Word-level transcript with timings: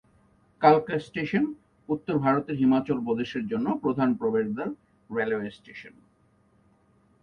কালকা 0.61 0.95
স্টেশন 0.99 1.43
উত্তর 1.89 2.15
ভারতের 2.19 2.55
হিমাচল 2.55 2.97
প্রদেশের 3.05 3.43
জন্য 3.47 3.67
প্রধান 3.83 4.09
প্রবেশদ্বার 4.13 4.67
রেলওয়ে 5.09 5.49
স্টেশন। 5.51 5.93